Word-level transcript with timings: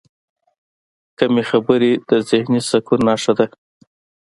کمې 1.17 1.43
خبرې، 1.49 1.91
د 2.09 2.11
ذهني 2.29 2.59
سکون 2.69 2.99
نښه 3.07 3.33
ده. 3.37 3.45